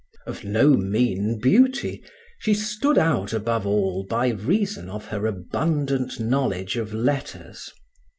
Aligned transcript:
Of 0.25 0.43
no 0.43 0.69
mean 0.69 1.39
beauty, 1.39 2.03
she 2.39 2.55
stood 2.55 2.97
out 2.97 3.33
above 3.33 3.67
all 3.67 4.03
by 4.03 4.29
reason 4.29 4.89
of 4.89 5.05
her 5.09 5.27
abundant 5.27 6.19
knowledge 6.19 6.75
of 6.75 6.91
letters. 6.91 7.71